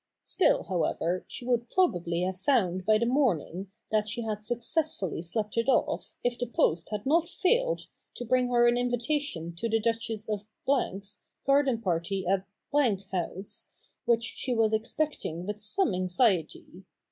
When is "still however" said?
0.23-1.25